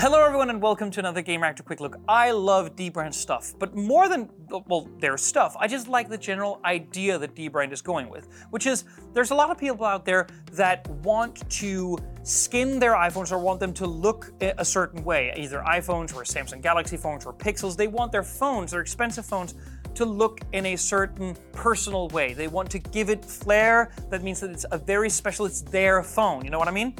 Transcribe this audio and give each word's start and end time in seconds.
Hello, 0.00 0.24
everyone, 0.24 0.48
and 0.48 0.62
welcome 0.62 0.90
to 0.92 0.98
another 0.98 1.22
Gamereactor 1.22 1.62
Quick 1.62 1.78
Look. 1.78 2.00
I 2.08 2.30
love 2.30 2.74
Dbrand 2.74 3.12
stuff, 3.12 3.52
but 3.58 3.76
more 3.76 4.08
than, 4.08 4.30
well, 4.48 4.88
their 4.98 5.18
stuff, 5.18 5.54
I 5.60 5.68
just 5.68 5.88
like 5.88 6.08
the 6.08 6.16
general 6.16 6.58
idea 6.64 7.18
that 7.18 7.34
Dbrand 7.34 7.70
is 7.70 7.82
going 7.82 8.08
with, 8.08 8.26
which 8.48 8.64
is 8.64 8.84
there's 9.12 9.30
a 9.30 9.34
lot 9.34 9.50
of 9.50 9.58
people 9.58 9.84
out 9.84 10.06
there 10.06 10.26
that 10.52 10.88
want 11.02 11.46
to 11.50 11.98
skin 12.22 12.78
their 12.78 12.94
iPhones 12.94 13.30
or 13.30 13.38
want 13.38 13.60
them 13.60 13.74
to 13.74 13.86
look 13.86 14.32
a 14.40 14.64
certain 14.64 15.04
way, 15.04 15.34
either 15.36 15.62
iPhones 15.68 16.16
or 16.16 16.22
Samsung 16.22 16.62
Galaxy 16.62 16.96
phones 16.96 17.26
or 17.26 17.34
Pixels. 17.34 17.76
They 17.76 17.86
want 17.86 18.10
their 18.10 18.22
phones, 18.22 18.70
their 18.70 18.80
expensive 18.80 19.26
phones, 19.26 19.54
to 19.96 20.06
look 20.06 20.40
in 20.54 20.64
a 20.64 20.76
certain 20.76 21.36
personal 21.52 22.08
way. 22.08 22.32
They 22.32 22.48
want 22.48 22.70
to 22.70 22.78
give 22.78 23.10
it 23.10 23.22
flair. 23.22 23.92
That 24.08 24.22
means 24.22 24.40
that 24.40 24.48
it's 24.48 24.64
a 24.70 24.78
very 24.78 25.10
special, 25.10 25.44
it's 25.44 25.60
their 25.60 26.02
phone. 26.02 26.42
You 26.42 26.50
know 26.50 26.58
what 26.58 26.68
I 26.68 26.72
mean? 26.72 26.94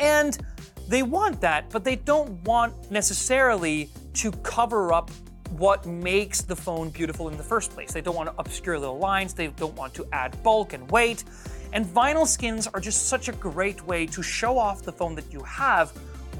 And 0.00 0.38
they 0.88 1.02
want 1.02 1.40
that, 1.42 1.68
but 1.70 1.84
they 1.84 1.96
don't 1.96 2.30
want 2.44 2.90
necessarily 2.90 3.90
to 4.14 4.32
cover 4.42 4.92
up 4.92 5.10
what 5.50 5.86
makes 5.86 6.40
the 6.40 6.56
phone 6.56 6.90
beautiful 6.90 7.28
in 7.28 7.36
the 7.36 7.42
first 7.42 7.70
place. 7.70 7.92
They 7.92 8.00
don't 8.00 8.16
want 8.16 8.30
to 8.30 8.34
obscure 8.38 8.78
little 8.78 8.98
lines, 8.98 9.34
they 9.34 9.48
don't 9.48 9.76
want 9.76 9.94
to 9.94 10.06
add 10.12 10.42
bulk 10.42 10.72
and 10.72 10.90
weight. 10.90 11.24
And 11.74 11.84
vinyl 11.84 12.26
skins 12.26 12.66
are 12.66 12.80
just 12.80 13.08
such 13.08 13.28
a 13.28 13.32
great 13.32 13.84
way 13.86 14.06
to 14.06 14.22
show 14.22 14.58
off 14.58 14.82
the 14.82 14.92
phone 14.92 15.14
that 15.16 15.30
you 15.30 15.42
have 15.42 15.90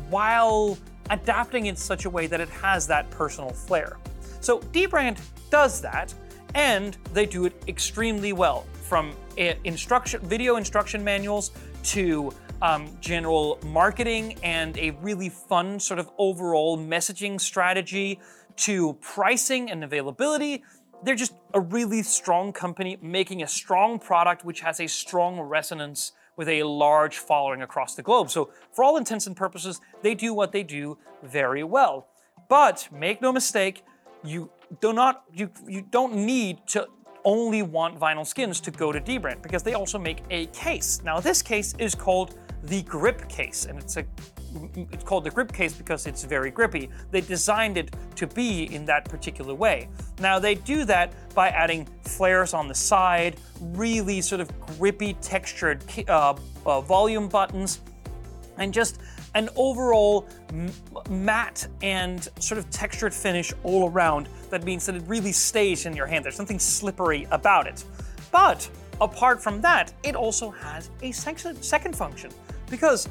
while 0.08 0.78
adapting 1.10 1.66
in 1.66 1.77
such 1.77 2.06
a 2.06 2.10
way 2.10 2.27
that 2.27 2.41
it 2.41 2.48
has 2.48 2.86
that 2.86 3.10
personal 3.10 3.50
flair. 3.50 3.98
So 4.41 4.60
Dbrand 4.60 5.20
does 5.50 5.83
that, 5.83 6.14
and 6.55 6.96
they 7.12 7.27
do 7.27 7.44
it 7.44 7.62
extremely 7.69 8.33
well. 8.33 8.64
From 8.83 9.12
instruction, 9.36 10.20
video 10.22 10.56
instruction 10.56 11.05
manuals 11.05 11.50
to 11.84 12.33
um, 12.62 12.96
general 13.00 13.58
marketing 13.64 14.38
and 14.42 14.76
a 14.78 14.90
really 15.02 15.28
fun 15.28 15.78
sort 15.80 16.00
of 16.00 16.10
overall 16.18 16.78
messaging 16.78 17.40
strategy 17.40 18.20
to 18.56 18.94
pricing 18.94 19.70
and 19.70 19.84
availability. 19.84 20.62
They're 21.05 21.14
just 21.14 21.34
a 21.55 21.60
really 21.60 22.02
strong 22.02 22.52
company 22.52 22.98
making 23.00 23.42
a 23.42 23.46
strong 23.46 23.98
product 23.98 24.44
which 24.44 24.60
has 24.60 24.80
a 24.80 24.88
strong 24.88 25.41
resonance 25.41 26.12
with 26.36 26.48
a 26.48 26.62
large 26.62 27.18
following 27.18 27.62
across 27.62 27.94
the 27.94 28.02
globe. 28.02 28.30
So, 28.30 28.50
for 28.72 28.84
all 28.84 28.96
intents 28.96 29.27
and 29.27 29.36
purposes, 29.36 29.80
they 30.02 30.14
do 30.14 30.34
what 30.34 30.52
they 30.52 30.62
do 30.62 30.98
very 31.22 31.64
well. 31.64 32.08
But 32.48 32.88
make 32.92 33.20
no 33.20 33.33
mistake, 33.33 33.84
you 34.24 34.50
do 34.80 34.92
not 34.92 35.24
you 35.33 35.50
you 35.66 35.83
don't 35.83 36.14
need 36.14 36.66
to 36.68 36.86
only 37.24 37.62
want 37.62 37.98
vinyl 37.98 38.27
skins 38.27 38.61
to 38.61 38.70
go 38.70 38.92
to 38.92 39.00
Dbrand 39.00 39.42
because 39.42 39.62
they 39.62 39.74
also 39.74 39.98
make 39.98 40.22
a 40.30 40.46
case. 40.46 41.00
Now 41.05 41.20
this 41.20 41.42
case 41.42 41.74
is 41.78 41.94
called 41.94 42.38
the 42.64 42.83
grip 42.83 43.28
case, 43.28 43.67
and 43.67 43.78
it's 43.78 43.97
a 43.97 44.05
it's 44.92 45.05
called 45.05 45.25
the 45.25 45.31
grip 45.31 45.53
case 45.53 45.75
because 45.75 46.06
it's 46.06 46.25
very 46.25 46.51
grippy. 46.51 46.89
They 47.11 47.20
designed 47.20 47.77
it 47.77 47.95
to 48.17 48.27
be 48.27 48.75
in 48.75 48.84
that 48.87 49.05
particular 49.05 49.55
way. 49.55 49.89
Now 50.20 50.39
they 50.39 50.55
do 50.55 50.84
that 50.86 51.12
by 51.34 51.51
adding 51.51 51.86
flares 52.03 52.55
on 52.55 52.67
the 52.67 52.75
side, 52.75 53.36
really 53.61 54.20
sort 54.20 54.41
of 54.41 54.51
grippy 54.79 55.14
textured 55.14 55.84
uh, 56.09 56.34
uh, 56.64 56.81
volume 56.81 57.29
buttons, 57.29 57.81
and 58.56 58.73
just 58.73 59.01
an 59.34 59.48
overall 59.56 60.27
matte 61.11 61.69
and 61.83 62.29
sort 62.41 62.59
of 62.59 62.69
textured 62.70 63.12
finish 63.12 63.53
all 63.62 63.91
around. 63.91 64.29
That 64.51 64.64
means 64.64 64.86
that 64.86 64.95
it 64.95 65.03
really 65.06 65.33
stays 65.33 65.86
in 65.86 65.95
your 65.95 66.06
hand. 66.06 66.25
There's 66.25 66.36
something 66.36 66.59
slippery 66.59 67.27
about 67.31 67.67
it. 67.67 67.84
But 68.33 68.69
apart 69.01 69.42
from 69.42 69.61
that, 69.61 69.92
it 70.03 70.17
also 70.17 70.51
has 70.51 70.91
a 71.03 71.12
second 71.12 71.95
function 71.95 72.31
because 72.70 73.08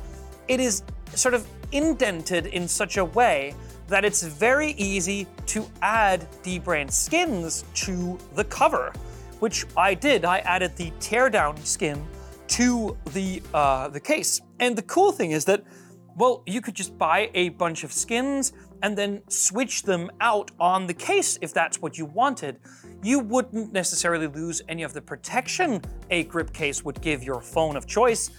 it 0.47 0.59
is 0.59 0.83
sort 1.13 1.33
of 1.33 1.47
indented 1.71 2.47
in 2.47 2.67
such 2.67 2.97
a 2.97 3.05
way 3.05 3.53
that 3.87 4.03
it's 4.03 4.23
very 4.23 4.71
easy 4.71 5.27
to 5.45 5.65
add 5.81 6.27
Dbrand 6.43 6.91
skins 6.91 7.63
to 7.73 8.17
the 8.35 8.43
cover, 8.43 8.91
which 9.39 9.65
I 9.75 9.93
did. 9.93 10.25
I 10.25 10.39
added 10.39 10.75
the 10.75 10.91
teardown 10.99 11.57
skin 11.65 12.05
to 12.49 12.97
the 13.13 13.41
uh, 13.53 13.87
the 13.89 13.99
case, 13.99 14.41
and 14.59 14.77
the 14.77 14.81
cool 14.83 15.11
thing 15.11 15.31
is 15.31 15.45
that, 15.45 15.63
well, 16.15 16.43
you 16.45 16.61
could 16.61 16.75
just 16.75 16.97
buy 16.97 17.29
a 17.33 17.49
bunch 17.49 17.83
of 17.83 17.91
skins 17.91 18.53
and 18.83 18.97
then 18.97 19.21
switch 19.27 19.83
them 19.83 20.09
out 20.21 20.51
on 20.59 20.85
the 20.87 20.93
case 20.93 21.37
if 21.41 21.53
that's 21.53 21.81
what 21.81 21.97
you 21.97 22.05
wanted. 22.05 22.59
You 23.03 23.19
wouldn't 23.19 23.73
necessarily 23.73 24.27
lose 24.27 24.61
any 24.67 24.83
of 24.83 24.93
the 24.93 25.01
protection 25.01 25.81
a 26.09 26.23
grip 26.23 26.53
case 26.53 26.83
would 26.83 27.01
give 27.01 27.23
your 27.23 27.41
phone 27.41 27.75
of 27.75 27.85
choice 27.87 28.31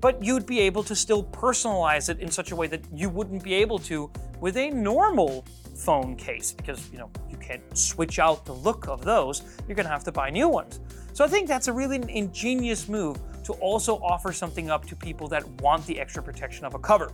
but 0.00 0.22
you'd 0.22 0.46
be 0.46 0.60
able 0.60 0.82
to 0.84 0.94
still 0.94 1.24
personalize 1.24 2.08
it 2.08 2.20
in 2.20 2.30
such 2.30 2.52
a 2.52 2.56
way 2.56 2.66
that 2.66 2.84
you 2.92 3.08
wouldn't 3.08 3.42
be 3.42 3.54
able 3.54 3.78
to 3.78 4.10
with 4.40 4.56
a 4.56 4.70
normal 4.70 5.44
phone 5.76 6.16
case 6.16 6.52
because 6.52 6.90
you 6.90 6.98
know 6.98 7.10
you 7.30 7.36
can't 7.36 7.62
switch 7.76 8.18
out 8.18 8.44
the 8.44 8.52
look 8.52 8.88
of 8.88 9.04
those. 9.04 9.42
You're 9.66 9.76
going 9.76 9.86
to 9.86 9.92
have 9.92 10.04
to 10.04 10.12
buy 10.12 10.30
new 10.30 10.48
ones. 10.48 10.80
So 11.12 11.24
i 11.24 11.28
think 11.28 11.48
that's 11.48 11.68
a 11.68 11.72
really 11.72 12.02
ingenious 12.08 12.88
move 12.88 13.16
to 13.44 13.52
also 13.54 13.96
offer 13.98 14.32
something 14.32 14.70
up 14.70 14.84
to 14.86 14.96
people 14.96 15.28
that 15.28 15.48
want 15.62 15.86
the 15.86 15.98
extra 15.98 16.22
protection 16.22 16.66
of 16.66 16.74
a 16.74 16.78
cover. 16.78 17.12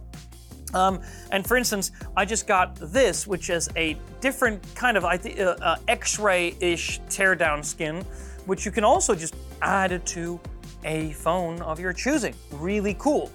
Um, 0.74 1.02
and 1.30 1.46
for 1.46 1.56
instance, 1.56 1.92
I 2.16 2.24
just 2.24 2.46
got 2.46 2.76
this, 2.76 3.26
which 3.26 3.50
is 3.50 3.68
a 3.76 3.96
different 4.20 4.62
kind 4.74 4.96
of 4.96 5.04
I 5.04 5.16
think 5.16 5.38
uh, 5.38 5.56
uh, 5.60 5.76
X-ray-ish 5.88 7.00
teardown 7.02 7.64
skin, 7.64 8.02
which 8.46 8.64
you 8.64 8.72
can 8.72 8.84
also 8.84 9.14
just 9.14 9.36
add 9.60 9.92
it 9.92 10.04
to 10.06 10.40
a 10.84 11.12
phone 11.12 11.60
of 11.62 11.78
your 11.80 11.92
choosing. 11.92 12.34
Really 12.52 12.94
cool. 12.94 13.30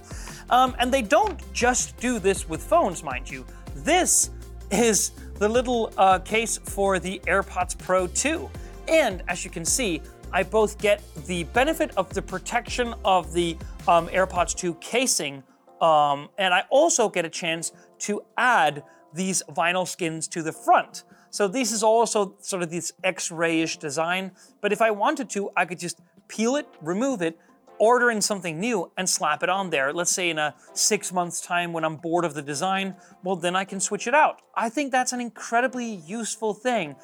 Um, 0.50 0.74
and 0.78 0.92
they 0.92 1.02
don't 1.02 1.40
just 1.52 1.96
do 1.98 2.18
this 2.18 2.48
with 2.48 2.62
phones, 2.62 3.02
mind 3.02 3.30
you. 3.30 3.44
This 3.74 4.30
is 4.70 5.10
the 5.38 5.48
little 5.48 5.92
uh, 5.96 6.18
case 6.20 6.58
for 6.58 6.98
the 6.98 7.20
AirPods 7.26 7.76
Pro 7.78 8.06
2. 8.06 8.48
And 8.88 9.22
as 9.28 9.44
you 9.44 9.50
can 9.50 9.64
see, 9.64 10.02
I 10.32 10.42
both 10.42 10.78
get 10.78 11.02
the 11.26 11.44
benefit 11.44 11.92
of 11.96 12.12
the 12.12 12.22
protection 12.22 12.94
of 13.04 13.32
the 13.32 13.56
um, 13.86 14.08
AirPods 14.08 14.54
2 14.54 14.74
casing, 14.74 15.42
um, 15.80 16.28
and 16.36 16.52
I 16.52 16.64
also 16.70 17.08
get 17.08 17.24
a 17.24 17.30
chance 17.30 17.72
to 18.00 18.22
add 18.36 18.82
these 19.14 19.42
vinyl 19.50 19.88
skins 19.88 20.28
to 20.28 20.42
the 20.42 20.52
front. 20.52 21.04
So 21.30 21.48
this 21.48 21.72
is 21.72 21.82
also 21.82 22.34
sort 22.40 22.62
of 22.62 22.70
this 22.70 22.92
X-ray-ish 23.04 23.78
design, 23.78 24.32
but 24.60 24.72
if 24.72 24.82
I 24.82 24.90
wanted 24.90 25.30
to, 25.30 25.50
I 25.56 25.64
could 25.64 25.78
just 25.78 26.00
peel 26.28 26.56
it, 26.56 26.66
remove 26.80 27.22
it, 27.22 27.38
order 27.78 28.10
in 28.10 28.20
something 28.20 28.58
new 28.58 28.90
and 28.96 29.08
slap 29.08 29.42
it 29.42 29.48
on 29.48 29.70
there. 29.70 29.92
Let's 29.92 30.10
say 30.10 30.30
in 30.30 30.38
a 30.38 30.54
six 30.74 31.12
months 31.12 31.40
time 31.40 31.72
when 31.72 31.84
I'm 31.84 31.96
bored 31.96 32.24
of 32.24 32.34
the 32.34 32.42
design, 32.42 32.96
well, 33.22 33.36
then 33.36 33.56
I 33.56 33.64
can 33.64 33.80
switch 33.80 34.06
it 34.06 34.14
out. 34.14 34.42
I 34.54 34.68
think 34.68 34.92
that's 34.92 35.12
an 35.12 35.20
incredibly 35.20 35.86
useful 35.86 36.54
thing. 36.54 36.96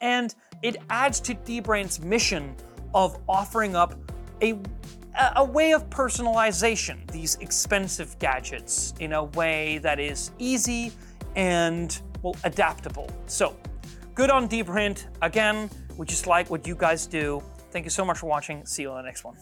And 0.00 0.34
it 0.62 0.76
adds 0.90 1.20
to 1.20 1.34
Dbrand's 1.34 2.00
mission 2.00 2.54
of 2.94 3.18
offering 3.28 3.76
up 3.76 3.94
a, 4.42 4.58
a 5.36 5.44
way 5.44 5.72
of 5.72 5.88
personalization, 5.90 7.08
these 7.10 7.36
expensive 7.36 8.18
gadgets, 8.18 8.94
in 8.98 9.12
a 9.12 9.24
way 9.24 9.78
that 9.78 10.00
is 10.00 10.32
easy 10.38 10.92
and, 11.36 12.00
well, 12.22 12.34
adaptable. 12.44 13.08
So, 13.26 13.56
good 14.14 14.30
on 14.30 14.48
Dbrand. 14.48 15.06
Again, 15.22 15.70
we 15.96 16.06
just 16.06 16.26
like 16.26 16.50
what 16.50 16.66
you 16.66 16.74
guys 16.74 17.06
do. 17.06 17.42
Thank 17.72 17.86
you 17.86 17.90
so 17.90 18.04
much 18.04 18.18
for 18.18 18.26
watching. 18.26 18.64
See 18.66 18.82
you 18.82 18.90
on 18.90 18.96
the 18.96 19.02
next 19.02 19.24
one. 19.24 19.36